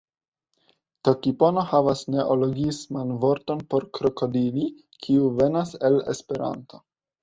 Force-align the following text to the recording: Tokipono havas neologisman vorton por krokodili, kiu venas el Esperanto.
Tokipono 1.09 1.65
havas 1.73 2.01
neologisman 2.15 3.13
vorton 3.27 3.63
por 3.75 3.89
krokodili, 4.01 4.69
kiu 5.01 5.33
venas 5.41 5.79
el 5.89 6.05
Esperanto. 6.19 6.87